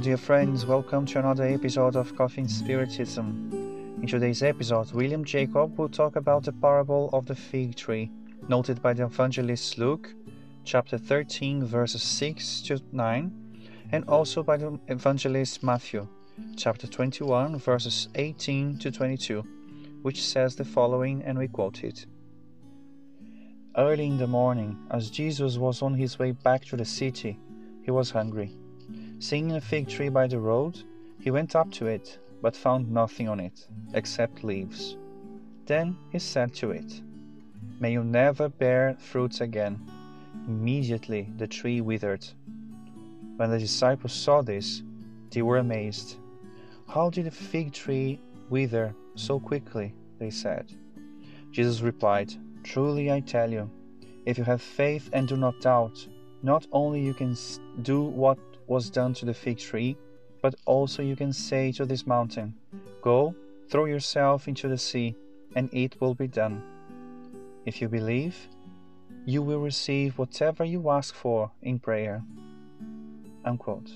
Dear 0.00 0.16
friends, 0.16 0.64
welcome 0.64 1.06
to 1.06 1.18
another 1.18 1.44
episode 1.44 1.96
of 1.96 2.14
Coffee 2.14 2.42
and 2.42 2.50
Spiritism. 2.50 3.98
In 4.00 4.06
today's 4.06 4.44
episode, 4.44 4.92
William 4.92 5.24
Jacob 5.24 5.76
will 5.76 5.88
talk 5.88 6.14
about 6.14 6.44
the 6.44 6.52
parable 6.52 7.10
of 7.12 7.26
the 7.26 7.34
fig 7.34 7.74
tree, 7.74 8.08
noted 8.48 8.80
by 8.80 8.92
the 8.92 9.06
evangelist 9.06 9.76
Luke, 9.76 10.14
chapter 10.64 10.98
13, 10.98 11.64
verses 11.64 12.00
6 12.02 12.60
to 12.62 12.80
9, 12.92 13.32
and 13.90 14.04
also 14.04 14.44
by 14.44 14.56
the 14.56 14.78
evangelist 14.86 15.64
Matthew, 15.64 16.06
chapter 16.56 16.86
21, 16.86 17.58
verses 17.58 18.08
18 18.14 18.78
to 18.78 18.92
22, 18.92 19.42
which 20.02 20.24
says 20.24 20.54
the 20.54 20.64
following, 20.64 21.24
and 21.24 21.36
we 21.36 21.48
quote 21.48 21.82
it. 21.82 22.06
Early 23.76 24.06
in 24.06 24.18
the 24.18 24.28
morning, 24.28 24.78
as 24.92 25.10
Jesus 25.10 25.56
was 25.58 25.82
on 25.82 25.94
his 25.94 26.20
way 26.20 26.30
back 26.30 26.64
to 26.66 26.76
the 26.76 26.84
city, 26.84 27.36
he 27.82 27.90
was 27.90 28.12
hungry. 28.12 28.56
Seeing 29.20 29.52
a 29.52 29.60
fig 29.60 29.88
tree 29.88 30.08
by 30.08 30.28
the 30.28 30.38
road, 30.38 30.82
he 31.20 31.32
went 31.32 31.56
up 31.56 31.72
to 31.72 31.86
it, 31.86 32.18
but 32.40 32.54
found 32.54 32.90
nothing 32.90 33.28
on 33.28 33.40
it, 33.40 33.66
except 33.92 34.44
leaves. 34.44 34.96
Then 35.66 35.96
he 36.10 36.20
said 36.20 36.54
to 36.54 36.70
it, 36.70 37.02
May 37.80 37.92
you 37.92 38.04
never 38.04 38.48
bear 38.48 38.96
fruits 38.98 39.40
again. 39.40 39.80
Immediately 40.46 41.32
the 41.36 41.48
tree 41.48 41.80
withered. 41.80 42.26
When 43.36 43.50
the 43.50 43.58
disciples 43.58 44.12
saw 44.12 44.40
this, 44.40 44.82
they 45.30 45.42
were 45.42 45.58
amazed. 45.58 46.16
How 46.86 47.10
did 47.10 47.26
the 47.26 47.30
fig 47.30 47.72
tree 47.72 48.20
wither 48.50 48.94
so 49.16 49.40
quickly? 49.40 49.94
They 50.18 50.30
said. 50.30 50.72
Jesus 51.50 51.80
replied, 51.80 52.32
Truly 52.62 53.10
I 53.10 53.20
tell 53.20 53.50
you, 53.50 53.68
if 54.26 54.38
you 54.38 54.44
have 54.44 54.62
faith 54.62 55.10
and 55.12 55.26
do 55.26 55.36
not 55.36 55.60
doubt, 55.60 56.06
not 56.42 56.66
only 56.72 57.00
you 57.00 57.14
can 57.14 57.36
do 57.82 58.02
what 58.02 58.38
was 58.68 58.90
done 58.90 59.14
to 59.14 59.24
the 59.24 59.34
fig 59.34 59.58
tree, 59.58 59.96
but 60.42 60.54
also 60.66 61.02
you 61.02 61.16
can 61.16 61.32
say 61.32 61.72
to 61.72 61.84
this 61.84 62.06
mountain, 62.06 62.54
Go, 63.02 63.34
throw 63.68 63.86
yourself 63.86 64.46
into 64.46 64.68
the 64.68 64.78
sea, 64.78 65.16
and 65.56 65.68
it 65.72 66.00
will 66.00 66.14
be 66.14 66.28
done. 66.28 66.62
If 67.64 67.80
you 67.80 67.88
believe, 67.88 68.36
you 69.24 69.42
will 69.42 69.60
receive 69.60 70.18
whatever 70.18 70.64
you 70.64 70.90
ask 70.90 71.14
for 71.14 71.50
in 71.62 71.78
prayer. 71.78 72.22
Unquote. 73.44 73.90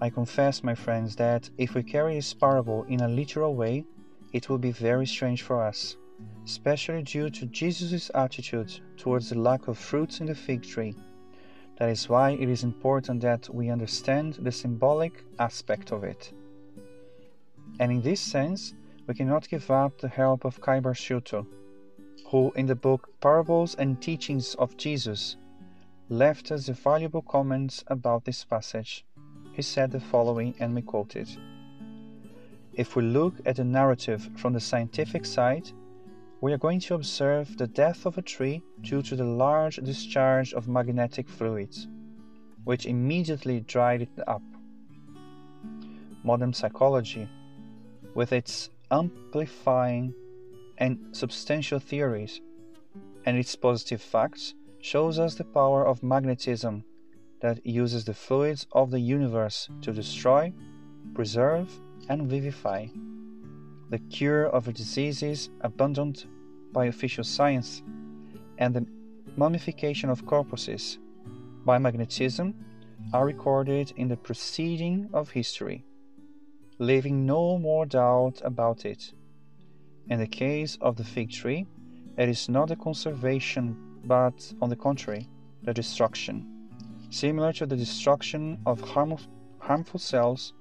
I 0.00 0.10
confess, 0.10 0.62
my 0.62 0.74
friends, 0.74 1.16
that 1.16 1.50
if 1.58 1.74
we 1.74 1.82
carry 1.82 2.14
this 2.14 2.32
parable 2.32 2.84
in 2.84 3.00
a 3.00 3.08
literal 3.08 3.54
way, 3.54 3.84
it 4.32 4.48
will 4.48 4.58
be 4.58 4.70
very 4.70 5.06
strange 5.06 5.42
for 5.42 5.62
us, 5.62 5.96
especially 6.44 7.02
due 7.02 7.30
to 7.30 7.46
Jesus' 7.46 8.10
attitude 8.14 8.80
towards 8.96 9.30
the 9.30 9.38
lack 9.38 9.66
of 9.66 9.76
fruits 9.76 10.20
in 10.20 10.26
the 10.26 10.34
fig 10.34 10.62
tree. 10.62 10.94
That 11.78 11.90
is 11.90 12.08
why 12.08 12.30
it 12.30 12.48
is 12.48 12.64
important 12.64 13.20
that 13.22 13.48
we 13.54 13.70
understand 13.70 14.34
the 14.34 14.50
symbolic 14.50 15.24
aspect 15.38 15.92
of 15.92 16.02
it. 16.02 16.32
And 17.78 17.92
in 17.92 18.02
this 18.02 18.20
sense, 18.20 18.74
we 19.06 19.14
cannot 19.14 19.48
give 19.48 19.70
up 19.70 19.98
the 19.98 20.08
help 20.08 20.44
of 20.44 20.60
Cairbar 20.60 20.94
Schutel, 20.94 21.46
who 22.26 22.52
in 22.56 22.66
the 22.66 22.74
book 22.74 23.08
Parables 23.20 23.76
and 23.76 24.02
Teachings 24.02 24.56
of 24.56 24.76
Jesus 24.76 25.36
left 26.08 26.50
us 26.50 26.68
a 26.68 26.72
valuable 26.72 27.22
comments 27.22 27.84
about 27.86 28.24
this 28.24 28.44
passage. 28.44 29.04
He 29.52 29.62
said 29.62 29.92
the 29.92 30.00
following, 30.00 30.54
and 30.58 30.74
we 30.74 30.82
quote 30.82 31.14
it. 31.14 31.28
If 32.72 32.96
we 32.96 33.02
look 33.02 33.34
at 33.46 33.56
the 33.56 33.64
narrative 33.64 34.28
from 34.36 34.52
the 34.52 34.60
scientific 34.60 35.24
side, 35.24 35.70
we 36.40 36.52
are 36.52 36.58
going 36.58 36.78
to 36.78 36.94
observe 36.94 37.56
the 37.56 37.66
death 37.66 38.06
of 38.06 38.16
a 38.16 38.22
tree 38.22 38.62
due 38.82 39.02
to 39.02 39.16
the 39.16 39.24
large 39.24 39.76
discharge 39.76 40.52
of 40.54 40.68
magnetic 40.68 41.28
fluids, 41.28 41.88
which 42.62 42.86
immediately 42.86 43.60
dried 43.60 44.02
it 44.02 44.28
up. 44.28 44.42
Modern 46.22 46.52
psychology, 46.52 47.28
with 48.14 48.32
its 48.32 48.70
amplifying 48.90 50.14
and 50.78 50.98
substantial 51.10 51.80
theories 51.80 52.40
and 53.24 53.36
its 53.36 53.56
positive 53.56 54.00
facts, 54.00 54.54
shows 54.80 55.18
us 55.18 55.34
the 55.34 55.44
power 55.44 55.84
of 55.84 56.04
magnetism 56.04 56.84
that 57.40 57.66
uses 57.66 58.04
the 58.04 58.14
fluids 58.14 58.64
of 58.72 58.92
the 58.92 59.00
universe 59.00 59.68
to 59.82 59.92
destroy, 59.92 60.52
preserve, 61.14 61.68
and 62.08 62.28
vivify 62.28 62.86
the 63.90 63.98
cure 63.98 64.46
of 64.46 64.72
diseases 64.74 65.50
abandoned 65.62 66.26
by 66.72 66.86
official 66.86 67.24
science, 67.24 67.82
and 68.58 68.74
the 68.74 68.86
mummification 69.36 70.10
of 70.10 70.26
corpses 70.26 70.98
by 71.64 71.78
magnetism 71.78 72.54
are 73.12 73.24
recorded 73.24 73.92
in 73.96 74.08
the 74.08 74.16
proceeding 74.16 75.08
of 75.12 75.30
history, 75.30 75.84
leaving 76.78 77.24
no 77.24 77.58
more 77.58 77.86
doubt 77.86 78.40
about 78.44 78.84
it. 78.84 79.12
In 80.08 80.18
the 80.18 80.26
case 80.26 80.76
of 80.80 80.96
the 80.96 81.04
fig 81.04 81.30
tree, 81.30 81.66
it 82.16 82.28
is 82.28 82.48
not 82.48 82.68
the 82.68 82.76
conservation, 82.76 83.76
but, 84.04 84.52
on 84.60 84.68
the 84.68 84.76
contrary, 84.76 85.28
the 85.62 85.72
destruction, 85.72 86.46
similar 87.10 87.52
to 87.54 87.66
the 87.66 87.76
destruction 87.76 88.58
of 88.66 88.80
harmful, 88.80 89.20
harmful 89.58 90.00
cells 90.00 90.52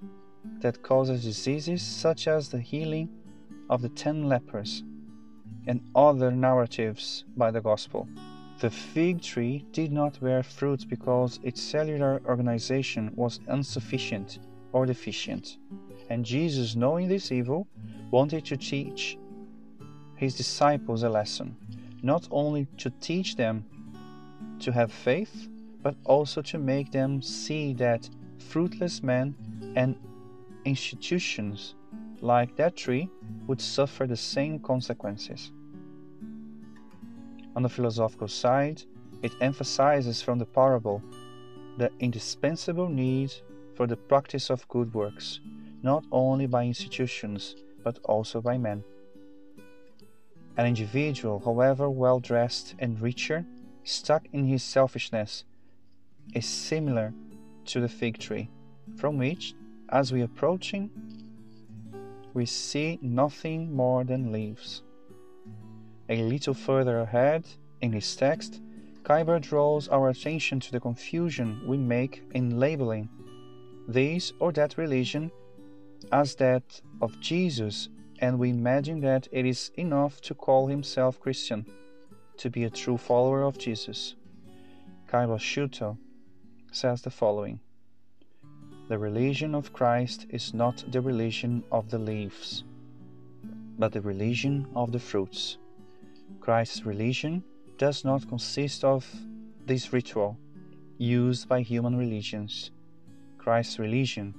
that 0.60 0.82
causes 0.84 1.24
diseases 1.24 1.82
such 1.82 2.28
as 2.28 2.50
the 2.50 2.60
healing 2.60 3.10
of 3.70 3.82
the 3.82 3.90
ten 3.90 4.28
lepers 4.28 4.84
and 5.68 5.82
other 5.96 6.32
narratives 6.32 7.26
by 7.36 7.52
the 7.52 7.62
gospel. 7.62 8.08
The 8.60 8.70
fig 8.72 9.22
tree 9.22 9.66
did 9.72 9.92
not 9.92 10.20
bear 10.20 10.42
fruit 10.42 10.88
because 10.90 11.40
its 11.44 11.62
cellular 11.62 12.22
organization 12.26 13.12
was 13.16 13.40
insufficient 13.48 14.40
or 14.72 14.86
deficient, 14.86 15.58
and 16.10 16.26
Jesus, 16.26 16.76
knowing 16.76 17.08
this 17.08 17.32
evil, 17.32 17.68
wanted 18.10 18.46
to 18.46 18.58
teach 18.58 19.18
his 20.16 20.36
disciples 20.36 21.04
a 21.04 21.10
lesson, 21.10 21.56
not 22.02 22.28
only 22.32 22.68
to 22.78 22.90
teach 23.02 23.36
them 23.36 23.66
to 24.60 24.72
have 24.72 24.92
faith, 24.92 25.48
but 25.84 25.96
also 26.06 26.42
to 26.42 26.58
make 26.58 26.92
them 26.92 27.22
see 27.22 27.74
that 27.74 28.10
fruitless 28.40 29.04
men 29.04 29.36
and 29.76 29.96
institutions 30.68 31.76
like 32.22 32.56
that 32.58 32.76
tree 32.76 33.10
would 33.48 33.62
suffer 33.62 34.06
the 34.06 34.18
same 34.18 34.60
consequences. 34.60 35.52
On 37.56 37.64
the 37.64 37.70
philosophical 37.70 38.28
side, 38.28 38.84
it 39.24 39.32
emphasizes 39.42 40.22
from 40.22 40.38
the 40.38 40.46
parable 40.46 41.02
the 41.78 41.90
indispensable 42.00 42.90
need 42.90 43.34
for 43.76 43.88
the 43.88 43.96
practice 43.96 44.50
of 44.50 44.68
good 44.68 44.94
works, 44.94 45.40
not 45.84 46.04
only 46.12 46.48
by 46.48 46.66
institutions, 46.66 47.56
but 47.84 48.00
also 48.04 48.42
by 48.42 48.58
men. 48.58 48.84
An 50.58 50.66
individual, 50.66 51.40
however 51.40 51.90
well 51.90 52.20
dressed 52.20 52.76
and 52.80 53.00
richer, 53.00 53.46
stuck 53.84 54.26
in 54.34 54.46
his 54.46 54.64
selfishness, 54.64 55.46
is 56.34 56.46
similar 56.46 57.14
to 57.66 57.80
the 57.80 57.88
fig 57.88 58.18
tree, 58.18 58.50
from 58.98 59.18
which, 59.18 59.54
as 59.90 60.12
we 60.12 60.22
approaching, 60.22 60.90
we 62.34 62.46
see 62.46 63.00
nothing 63.02 63.76
more 63.76 64.04
than 64.04 64.32
leaves. 64.32 64.84
A 66.10 66.22
little 66.24 66.54
further 66.54 67.00
ahead, 67.00 67.46
in 67.82 67.94
his 67.94 68.16
text, 68.16 68.62
Cairbar 69.04 69.42
draws 69.42 69.88
our 69.88 70.10
attention 70.10 70.60
to 70.60 70.72
the 70.72 70.80
confusion 70.80 71.62
we 71.66 71.78
make 71.78 72.24
in 72.34 72.60
labeling 72.60 73.10
this 73.88 74.34
or 74.40 74.52
that 74.52 74.78
religion 74.78 75.32
as 76.12 76.36
that 76.36 76.82
of 77.02 77.20
Jesus, 77.22 77.90
and 78.20 78.38
we 78.38 78.50
imagine 78.50 79.00
that 79.02 79.28
it 79.32 79.46
is 79.46 79.72
enough 79.76 80.22
to 80.22 80.36
call 80.36 80.68
himself 80.68 81.20
Christian 81.20 81.66
to 82.38 82.50
be 82.50 82.66
a 82.66 82.70
true 82.70 82.98
follower 82.98 83.44
of 83.44 83.58
Jesus. 83.58 84.16
Cairbar 85.10 85.40
Schutel 85.40 85.98
says 86.72 87.02
the 87.02 87.10
following 87.10 87.60
the 88.88 88.98
religion 88.98 89.54
of 89.54 89.74
Christ 89.74 90.28
is 90.30 90.54
not 90.54 90.84
the 90.92 91.02
religion 91.02 91.62
of 91.74 91.90
the 91.90 92.00
leaves, 92.00 92.64
but 93.78 93.92
the 93.92 94.00
religion 94.00 94.66
of 94.76 94.94
the 94.94 95.00
fruits. 95.00 95.58
Christ's 96.40 96.86
religion 96.86 97.44
does 97.78 98.06
not 98.06 98.30
consist 98.30 98.86
of 98.86 99.06
this 99.66 99.92
ritual 99.92 100.38
used 100.98 101.50
by 101.50 101.62
human 101.62 101.98
religions. 101.98 102.72
Christ's 103.38 103.78
religion 103.78 104.34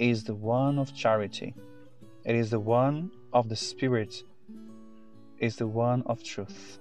is 0.00 0.24
the 0.24 0.34
one 0.34 0.80
of 0.80 0.92
charity. 0.92 1.54
It 2.24 2.34
is 2.34 2.50
the 2.50 2.58
one 2.58 3.12
of 3.32 3.48
the 3.48 3.56
Spirit, 3.56 4.24
It 5.38 5.46
is 5.46 5.56
the 5.56 5.68
one 5.68 6.02
of 6.06 6.24
truth. 6.24 6.80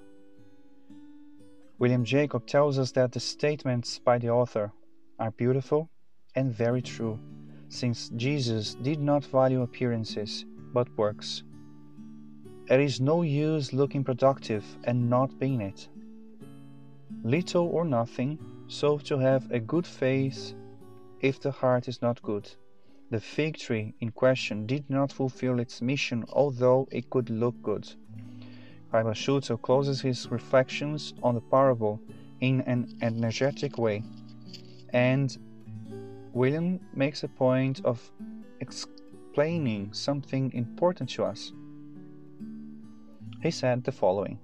William 1.77 2.03
Jacob 2.03 2.47
tells 2.47 2.79
us 2.79 2.91
that 2.93 3.11
the 3.11 3.19
statements 3.19 3.99
by 3.99 4.17
the 4.17 4.29
author 4.29 4.71
are 5.19 5.31
beautiful 5.31 5.89
and 6.35 6.53
very 6.53 6.81
true, 6.81 7.19
since 7.69 8.09
Jesus 8.15 8.75
did 8.75 8.99
not 8.99 9.25
value 9.25 9.61
appearances, 9.61 10.45
but 10.73 10.87
works. 10.97 11.43
It 12.69 12.79
is 12.79 13.01
no 13.01 13.21
use 13.21 13.73
looking 13.73 14.03
productive 14.03 14.65
and 14.85 15.09
not 15.09 15.37
being 15.39 15.61
it. 15.61 15.89
Little 17.23 17.67
or 17.67 17.85
nothing, 17.85 18.39
so 18.67 18.97
to 18.99 19.17
have 19.17 19.51
a 19.51 19.59
good 19.59 19.85
face 19.85 20.55
if 21.19 21.39
the 21.39 21.51
heart 21.51 21.87
is 21.87 22.01
not 22.01 22.21
good. 22.21 22.49
The 23.09 23.19
fig 23.19 23.57
tree 23.57 23.93
in 23.99 24.11
question 24.11 24.65
did 24.65 24.89
not 24.89 25.11
fulfill 25.11 25.59
its 25.59 25.81
mission, 25.81 26.25
although 26.29 26.87
it 26.91 27.09
could 27.09 27.29
look 27.29 27.61
good. 27.61 27.87
Schutel 28.91 29.61
closes 29.61 30.01
his 30.01 30.29
reflections 30.31 31.13
on 31.21 31.35
the 31.35 31.41
parable 31.41 31.99
in 32.41 32.61
an 32.61 32.97
energetic 33.01 33.77
way, 33.77 34.03
and 34.89 35.37
William 36.33 36.79
makes 36.95 37.23
a 37.23 37.27
point 37.27 37.79
of 37.85 38.11
explaining 38.59 39.93
something 39.93 40.51
important 40.53 41.07
to 41.11 41.23
us. 41.23 41.51
He 43.43 43.51
said 43.51 43.83
the 43.83 43.91
following 43.91 44.39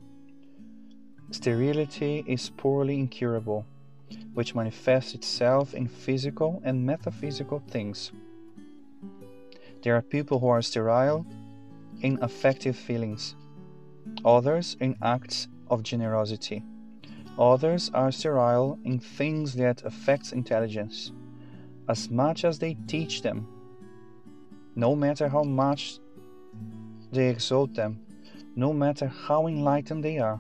Sterility 1.31 2.24
is 2.27 2.51
poorly 2.51 3.00
incurable, 3.00 3.65
which 4.36 4.53
manifests 4.53 5.15
itself 5.15 5.74
in 5.74 5.88
physical 5.88 6.62
and 6.63 6.86
metaphysical 6.86 7.59
things. 7.68 8.12
There 9.81 9.95
are 9.95 10.03
people 10.03 10.39
who 10.39 10.50
are 10.50 10.62
sterile 10.62 11.25
in 12.01 12.19
affective 12.21 12.75
feelings, 12.75 13.35
others 14.24 14.77
in 14.80 14.95
acts 15.01 15.47
of 15.71 15.81
generosity. 15.81 16.63
Others 17.39 17.89
are 17.95 18.12
sterile 18.12 18.77
in 18.83 19.00
things 19.00 19.53
that 19.53 19.83
affect 19.85 20.33
intelligence, 20.33 21.13
as 21.89 22.09
much 22.12 22.45
as 22.45 22.59
they 22.59 22.75
teach 22.88 23.24
them, 23.24 23.47
no 24.75 24.95
matter 24.95 25.27
how 25.27 25.44
much 25.44 26.00
they 27.12 27.27
exalt 27.27 27.74
them, 27.74 28.00
no 28.56 28.71
matter 28.71 29.07
how 29.07 29.47
enlightened 29.47 30.03
they 30.03 30.19
are. 30.19 30.39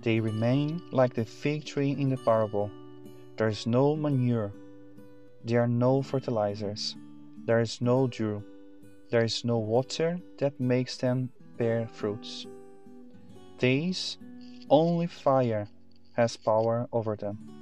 They 0.00 0.18
remain 0.18 0.82
like 0.90 1.14
the 1.14 1.24
fig 1.24 1.64
tree 1.64 1.92
in 1.92 2.08
the 2.08 2.16
parable. 2.16 2.70
There 3.36 3.48
is 3.48 3.64
no 3.64 3.94
manure, 3.94 4.52
there 5.44 5.62
are 5.62 5.68
no 5.68 6.02
fertilizers, 6.02 6.96
there 7.46 7.60
is 7.60 7.80
no 7.80 8.08
dew, 8.08 8.42
there 9.10 9.24
is 9.24 9.44
no 9.44 9.58
water 9.58 10.18
that 10.38 10.58
makes 10.58 10.96
them 10.96 11.30
bear 11.56 11.86
fruits. 11.86 12.46
These 13.60 14.18
only 14.68 15.06
fire 15.06 15.68
has 16.14 16.36
power 16.36 16.88
over 16.92 17.14
them. 17.14 17.61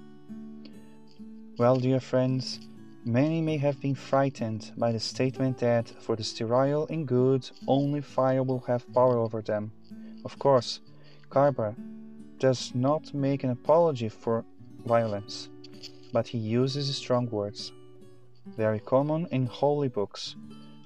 Well, 1.61 1.77
dear 1.77 2.01
friends, 2.01 2.59
many 3.05 3.43
may 3.43 3.59
have 3.59 3.83
been 3.83 3.95
frightened 3.95 4.73
by 4.79 4.93
the 4.93 4.99
statement 4.99 5.59
that 5.59 5.91
for 6.01 6.17
the 6.17 6.25
sterile 6.25 6.87
and 6.89 7.07
good, 7.07 7.51
only 7.69 8.01
fire 8.01 8.43
will 8.43 8.61
have 8.61 8.91
power 8.95 9.19
over 9.19 9.43
them. 9.43 9.71
Of 10.25 10.39
course, 10.39 10.81
Cairbar 11.29 11.75
does 12.39 12.75
not 12.75 13.13
make 13.13 13.45
an 13.45 13.51
apology 13.51 14.09
for 14.09 14.43
violence, 14.87 15.51
but 16.15 16.29
he 16.29 16.39
uses 16.39 16.97
strong 16.97 17.29
words, 17.29 17.73
very 18.47 18.81
common 18.81 19.27
in 19.31 19.45
holy 19.45 19.89
books, 19.89 20.37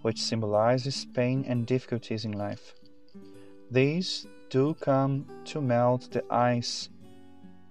which 0.03 0.21
symbolizes 0.21 1.07
pain 1.15 1.45
and 1.47 1.69
difficulties 1.69 2.25
in 2.25 2.33
life. 2.33 2.75
These 3.71 4.27
do 4.51 4.75
come 4.75 5.27
to 5.45 5.61
melt 5.61 6.11
the 6.11 6.25
ice 6.33 6.89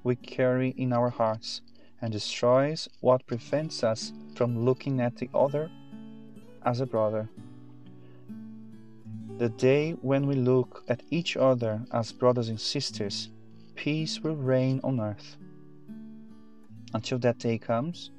we 0.06 0.16
carry 0.16 0.70
in 0.78 0.94
our 0.94 1.10
hearts 1.10 1.60
and 2.04 2.12
destroys 2.12 2.90
what 3.00 3.26
prevents 3.26 3.82
us 3.82 4.12
from 4.36 4.66
looking 4.66 5.00
at 5.00 5.16
the 5.16 5.30
other 5.34 5.72
as 6.66 6.82
a 6.82 6.86
brother. 6.86 7.30
The 9.38 9.48
day 9.48 9.94
when 10.02 10.28
we 10.28 10.36
look 10.36 10.84
at 10.90 11.02
each 11.12 11.38
other 11.38 11.82
as 11.94 12.12
brothers 12.12 12.50
and 12.50 12.60
sisters 12.60 13.30
peace 13.76 14.20
will 14.20 14.36
reign 14.36 14.82
on 14.84 15.00
earth. 15.00 15.38
Until 16.94 17.20
that 17.20 17.40
day 17.40 17.58
comes, 17.58 18.12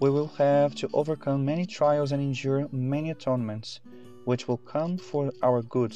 we 0.00 0.08
will 0.08 0.28
have 0.38 0.74
to 0.76 0.88
overcome 0.94 1.44
many 1.44 1.66
trials 1.66 2.12
and 2.12 2.22
endure 2.22 2.66
many 2.72 3.10
atonements, 3.10 3.80
which 4.24 4.48
will 4.48 4.56
come 4.56 4.96
for 4.96 5.30
our 5.42 5.60
good, 5.62 5.94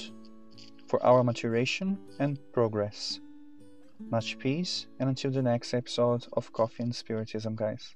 for 0.86 1.02
our 1.02 1.24
maturation 1.24 1.98
and 2.18 2.38
progress. 2.52 3.20
Much 3.98 4.38
peace, 4.38 4.86
and 4.98 5.08
until 5.08 5.30
the 5.30 5.42
next 5.42 5.74
episode 5.74 6.26
of 6.32 6.52
Coffee 6.52 6.82
and 6.82 6.94
Spiritism, 6.94 7.56
guys. 7.56 7.94